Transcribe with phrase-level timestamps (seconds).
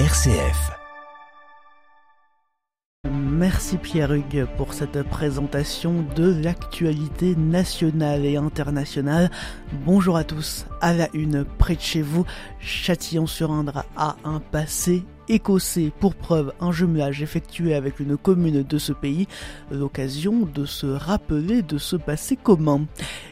[0.00, 0.72] RCF.
[3.08, 9.30] Merci Pierre Hugues pour cette présentation de l'actualité nationale et internationale.
[9.86, 10.66] Bonjour à tous.
[10.80, 12.26] À la une, près de chez vous,
[12.58, 15.92] Châtillon-sur-Indre a un passé écossais.
[16.00, 19.26] Pour preuve, un jumelage effectué avec une commune de ce pays,
[19.70, 22.86] l'occasion de se rappeler de ce passé commun.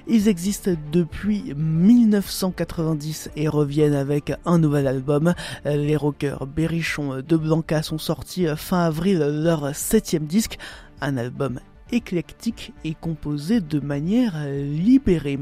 [0.06, 5.34] Ils existent depuis 1990 et reviennent avec un nouvel album.
[5.64, 10.58] Les rockers Berrichon de Blanca sont sortis fin avril leur septième disque,
[11.00, 11.60] un album
[11.92, 15.38] éclectique et composé de manière libérée.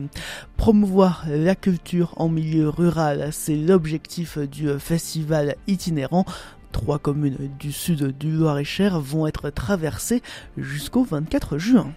[0.57, 6.27] Promouvoir la culture en milieu rural, c'est l'objectif du festival itinérant.
[6.73, 10.23] Trois communes du sud du Loir-et-Cher vont être traversées
[10.57, 11.93] jusqu'au 24 juin.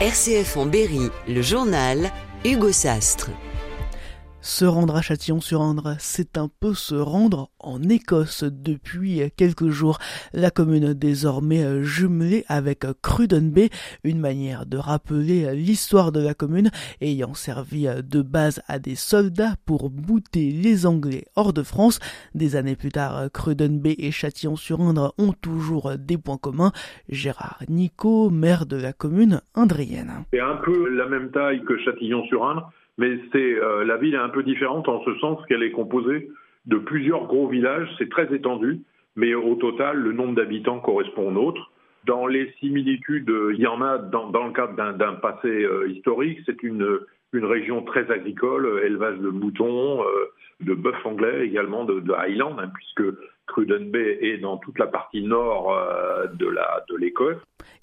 [0.00, 2.10] RCF en Berry, le journal
[2.44, 3.30] Hugo Sastre.
[4.46, 9.98] Se rendre à Châtillon-sur-Indre, c'est un peu se rendre en Écosse depuis quelques jours.
[10.34, 13.70] La commune désormais jumelée avec Crudenbay,
[14.04, 19.54] une manière de rappeler l'histoire de la commune ayant servi de base à des soldats
[19.64, 21.98] pour bouter les Anglais hors de France.
[22.34, 26.72] Des années plus tard, Crudenbay et Châtillon-sur-Indre ont toujours des points communs.
[27.08, 30.26] Gérard Nico, maire de la commune indrienne.
[30.34, 34.28] C'est un peu la même taille que Châtillon-sur-Indre mais c'est euh, la ville est un
[34.28, 36.30] peu différente en ce sens qu'elle est composée
[36.66, 38.80] de plusieurs gros villages, c'est très étendu,
[39.16, 41.70] mais au total, le nombre d'habitants correspond au nôtre.
[42.06, 46.38] Dans les similitudes, il y en a dans, dans le cadre d'un passé euh, historique.
[46.46, 46.98] C'est une,
[47.32, 52.56] une région très agricole, élevage de moutons, euh, de bœuf anglais également, de, de Highland,
[52.58, 53.02] hein, puisque
[53.46, 57.36] Cruden Bay est dans toute la partie nord euh, de la de l'Écosse.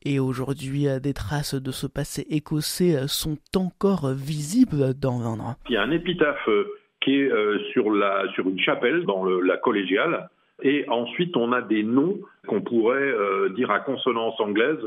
[0.03, 5.55] Et aujourd'hui, euh, des traces de ce passé écossais euh, sont encore visibles dans l'endroit.
[5.69, 6.49] Il y a un épitaphe
[7.01, 7.31] qui est
[7.71, 10.29] sur la sur une chapelle dans le, la collégiale.
[10.61, 13.13] Et ensuite, on a des noms qu'on pourrait
[13.55, 14.79] dire à consonance anglaise.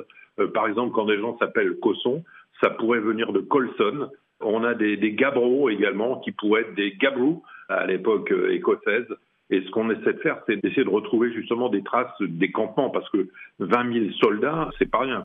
[0.53, 2.23] par exemple, quand des gens s'appellent Cosson,
[2.61, 4.09] ça pourrait venir de Colson.
[4.41, 9.07] On a des, des Gabros également, qui pourraient être des Gabrous à l'époque écossaise.
[9.51, 12.91] Et ce qu'on essaie de faire, c'est d'essayer de retrouver justement des traces des campements,
[12.91, 15.25] parce que 20 000 soldats, c'est pas rien.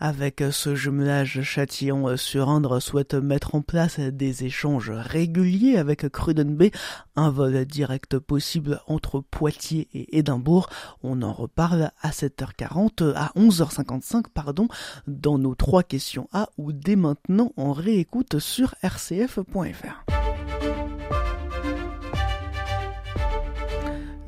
[0.00, 6.70] Avec ce jumelage, Châtillon-sur-Indre souhaite mettre en place des échanges réguliers avec Crudenbay,
[7.16, 10.68] un vol direct possible entre Poitiers et Édimbourg.
[11.02, 14.68] On en reparle à 7h40, à 11h55, pardon,
[15.08, 20.17] dans nos trois questions A ou dès maintenant en réécoute sur rcf.fr.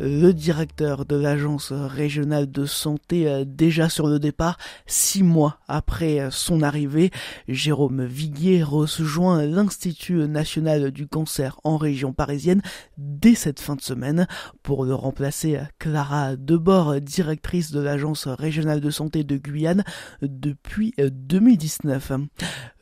[0.03, 4.57] le directeur de l'agence régionale de santé déjà sur le départ,
[4.87, 7.11] six mois après son arrivée.
[7.49, 12.63] Jérôme Viguier rejoint l'Institut national du cancer en région parisienne
[12.97, 14.27] dès cette fin de semaine
[14.63, 19.85] pour le remplacer Clara Debord, directrice de l'agence régionale de santé de Guyane
[20.23, 22.13] depuis 2019.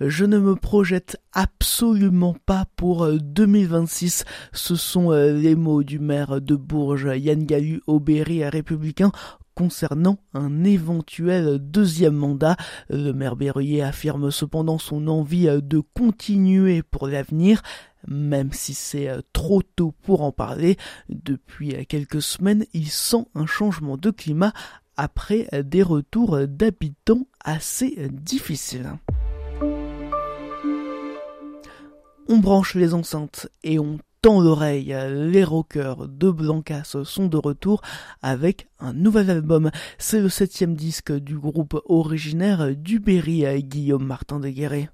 [0.01, 4.25] Je ne me projette absolument pas pour 2026.
[4.53, 9.13] Ce sont les mots du maire de Bourges Yann Galu Aubéry républicain
[9.55, 12.57] concernant un éventuel deuxième mandat.
[12.91, 17.63] Le maire Berruyer affirme cependant son envie de continuer pour l'avenir,
[18.07, 20.77] même si c'est trop tôt pour en parler.
[21.09, 24.53] Depuis quelques semaines, il sent un changement de climat
[24.97, 28.93] après des retours d'habitants assez difficiles.
[32.29, 34.95] On branche les enceintes et on tend l'oreille.
[35.11, 37.83] Les rockers de Blancas sont de retour
[38.23, 39.71] avec un nouvel album.
[39.99, 44.89] C'est le septième disque du groupe originaire du Berry Guillaume Martin de Guéret.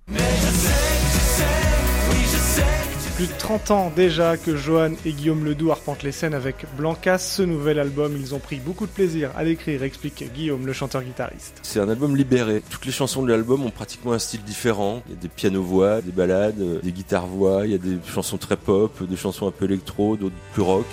[3.17, 7.19] Plus de 30 ans déjà que Johan et Guillaume Ledoux arpentent les scènes avec Blancas.
[7.19, 11.61] Ce nouvel album, ils ont pris beaucoup de plaisir à l'écrire, explique Guillaume, le chanteur-guitariste.
[11.63, 12.61] C'est un album libéré.
[12.69, 15.01] Toutes les chansons de l'album ont pratiquement un style différent.
[15.07, 18.57] Il y a des pianos-voix, des ballades, des guitares-voix, il y a des chansons très
[18.57, 20.87] pop, des chansons un peu électro, d'autres plus rock.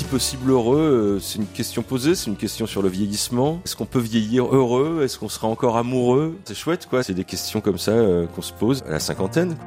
[0.00, 3.60] Si possible heureux, c'est une question posée, c'est une question sur le vieillissement.
[3.66, 5.02] Est-ce qu'on peut vieillir heureux?
[5.04, 6.38] Est-ce qu'on sera encore amoureux?
[6.46, 7.92] C'est chouette quoi, c'est des questions comme ça
[8.34, 9.58] qu'on se pose à la cinquantaine.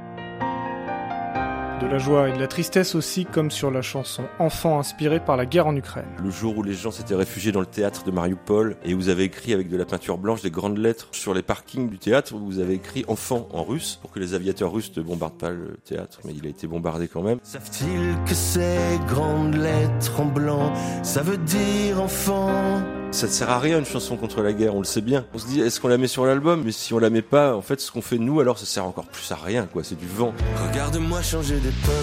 [1.82, 5.36] De la joie et de la tristesse aussi, comme sur la chanson Enfant inspirée par
[5.36, 6.06] la guerre en Ukraine.
[6.24, 9.24] Le jour où les gens s'étaient réfugiés dans le théâtre de Mariupol et vous avez
[9.24, 12.60] écrit avec de la peinture blanche des grandes lettres sur les parkings du théâtre, vous
[12.60, 16.20] avez écrit Enfant en russe pour que les aviateurs russes ne bombardent pas le théâtre,
[16.26, 17.40] mais il a été bombardé quand même.
[17.44, 20.74] Savent-ils que ces grandes lettres en blanc,
[21.04, 23.03] ça veut dire enfant?
[23.14, 25.24] Ça ne sert à rien une chanson contre la guerre, on le sait bien.
[25.36, 26.64] On se dit, est-ce qu'on la met sur l'album?
[26.66, 28.86] Mais si on la met pas, en fait, ce qu'on fait nous, alors ça sert
[28.86, 29.84] encore plus à rien, quoi.
[29.84, 30.34] C'est du vent.
[30.68, 31.94] Regarde-moi changer d'époque.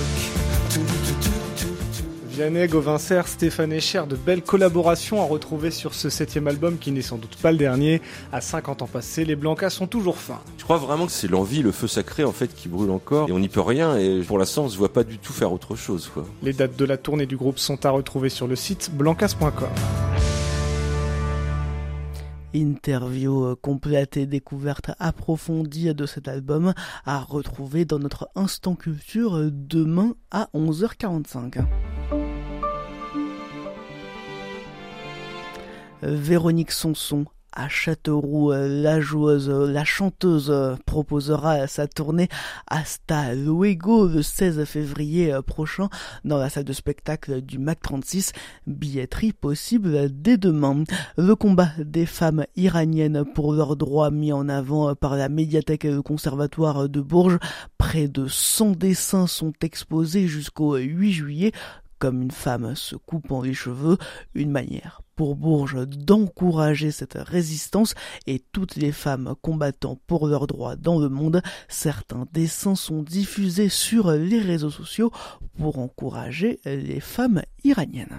[2.30, 7.02] Vianney, Gauvincer, Stéphane Echer, de belles collaborations à retrouver sur ce septième album qui n'est
[7.02, 8.00] sans doute pas le dernier.
[8.32, 10.40] À 50 ans passés, les Blancas sont toujours fins.
[10.58, 13.32] Je crois vraiment que c'est l'envie, le feu sacré en fait qui brûle encore et
[13.32, 15.74] on n'y peut rien et pour l'instant on se voit pas du tout faire autre
[15.74, 16.24] chose quoi.
[16.42, 19.68] Les dates de la tournée du groupe sont à retrouver sur le site blancas.com.
[22.54, 26.74] Interview euh, complète et découverte approfondie de cet album
[27.04, 31.64] à retrouver dans notre Instant Culture euh, demain à 11h45.
[36.02, 42.28] Véronique Sanson à Châteauroux, euh, la joueuse, euh, la chanteuse euh, proposera sa tournée
[42.66, 45.88] Hasta Luego le 16 février prochain
[46.24, 48.32] dans la salle de spectacle du MAC 36.
[48.66, 50.84] Billetterie possible dès demain.
[51.16, 55.90] Le combat des femmes iraniennes pour leurs droits mis en avant par la médiathèque et
[55.90, 57.38] le conservatoire de Bourges.
[57.78, 61.52] Près de 100 dessins sont exposés jusqu'au 8 juillet
[61.98, 63.98] comme une femme se coupant les cheveux,
[64.34, 67.94] une manière pour Bourges d'encourager cette résistance
[68.26, 71.42] et toutes les femmes combattant pour leurs droits dans le monde.
[71.68, 75.12] Certains dessins sont diffusés sur les réseaux sociaux
[75.58, 78.16] pour encourager les femmes iraniennes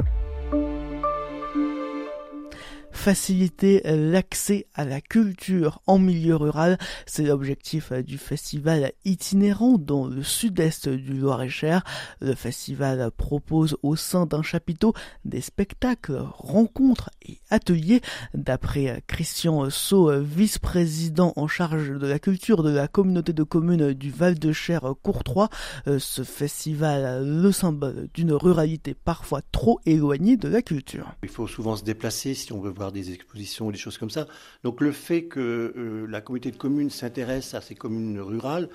[2.91, 6.77] faciliter l'accès à la culture en milieu rural.
[7.05, 11.83] C'est l'objectif du festival itinérant dans le sud-est du Loir-et-Cher.
[12.19, 14.93] Le festival propose au sein d'un chapiteau
[15.25, 18.01] des spectacles, rencontres et ateliers.
[18.33, 24.11] D'après Christian Sceau, vice-président en charge de la culture de la communauté de communes du
[24.11, 25.49] Val-de-Cher Courtrois,
[25.97, 31.15] ce festival, le symbole d'une ruralité parfois trop éloignée de la culture.
[31.23, 34.27] Il faut souvent se déplacer si on veut voir des expositions des choses comme ça.
[34.63, 35.39] Donc le fait que
[35.75, 38.69] euh, la communauté de communes s'intéresse à ces communes rurales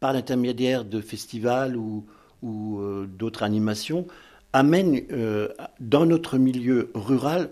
[0.00, 2.06] par l'intermédiaire de festivals ou,
[2.42, 4.06] ou euh, d'autres animations
[4.52, 5.48] amène euh,
[5.78, 7.50] dans notre milieu rural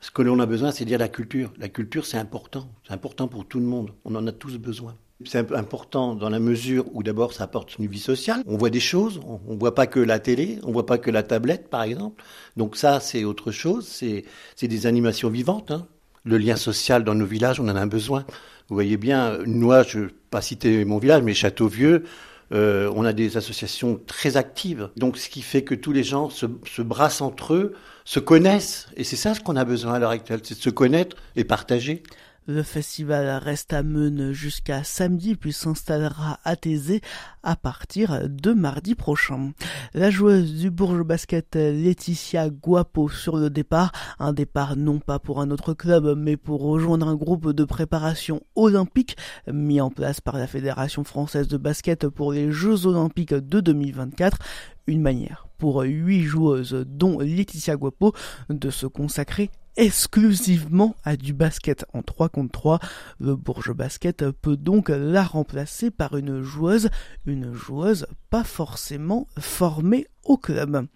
[0.00, 1.52] ce que l'on a besoin, c'est dire la culture.
[1.58, 2.70] La culture, c'est important.
[2.86, 3.90] C'est important pour tout le monde.
[4.04, 4.96] On en a tous besoin.
[5.24, 8.42] C'est important dans la mesure où d'abord ça apporte une vie sociale.
[8.46, 11.10] On voit des choses, on ne voit pas que la télé, on voit pas que
[11.10, 12.22] la tablette par exemple.
[12.56, 15.72] Donc ça c'est autre chose, c'est des animations vivantes.
[15.72, 15.88] Hein.
[16.24, 18.24] Le lien social dans nos villages, on en a besoin.
[18.68, 22.04] Vous voyez bien, moi je ne vais pas citer mon village, mais Châteauvieux,
[22.52, 24.88] euh, on a des associations très actives.
[24.96, 27.74] Donc ce qui fait que tous les gens se, se brassent entre eux,
[28.04, 28.86] se connaissent.
[28.96, 31.42] Et c'est ça ce qu'on a besoin à l'heure actuelle, c'est de se connaître et
[31.42, 32.04] partager.
[32.50, 37.02] Le festival reste à Meune jusqu'à samedi puis s'installera à Thésée
[37.42, 39.52] à partir de mardi prochain.
[39.92, 45.42] La joueuse du Bourges Basket Laetitia Guapo sur le départ, un départ non pas pour
[45.42, 49.18] un autre club mais pour rejoindre un groupe de préparation olympique
[49.52, 54.38] mis en place par la Fédération française de basket pour les Jeux olympiques de 2024
[54.86, 58.14] une manière pour huit joueuses, dont Laetitia Guapo,
[58.48, 62.80] de se consacrer exclusivement à du basket en 3 contre 3.
[63.20, 66.90] Le Bourges Basket peut donc la remplacer par une joueuse,
[67.24, 70.86] une joueuse pas forcément formée au club.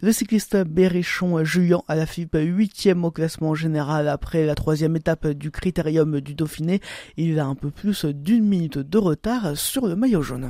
[0.00, 5.28] Le cycliste Berrichon Julien à la FIP 8 au classement général après la troisième étape
[5.28, 6.80] du critérium du Dauphiné.
[7.16, 10.48] Il a un peu plus d'une minute de retard sur le maillot jaune.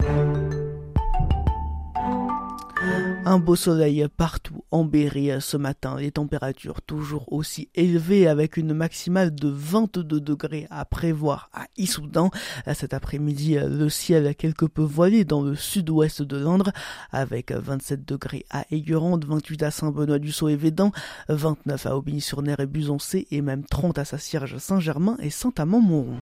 [3.24, 8.74] Un beau soleil partout en Berry ce matin, les températures toujours aussi élevées avec une
[8.74, 12.30] maximale de 22 degrés à prévoir à Issoudun.
[12.74, 16.72] Cet après-midi, le ciel quelque peu voilé dans le sud-ouest de Londres
[17.10, 20.90] avec 27 degrés à Aigurande, 28 à Saint-Benoît-du-Sault et Védan,
[21.28, 26.20] 29 à Aubigny-sur-Ner et Buzoncé et même 30 à Saint-Cierge, Saint-Germain et Saint-Amand-Montrond.